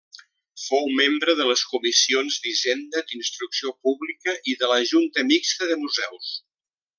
Fou 0.61 0.87
membre 0.99 1.35
de 1.41 1.45
les 1.49 1.61
comissions 1.73 2.37
d'Hisenda, 2.45 3.03
d'Instrucció 3.11 3.75
Pública 3.89 4.35
i 4.55 4.57
de 4.63 4.71
la 4.73 4.79
Junta 4.93 5.27
Mixta 5.29 5.71
de 5.75 5.77
Museus. 5.85 6.35